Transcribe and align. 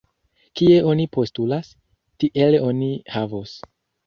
Kiel 0.61 0.87
oni 0.93 1.05
postulas, 1.17 1.69
tiel 2.25 2.59
oni 2.71 2.89
havos! 3.19 3.55